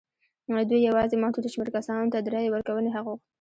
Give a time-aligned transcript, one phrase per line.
[0.69, 3.25] دوی یوازې محدود شمېر کسانو ته د رایې ورکونې حق غوښت.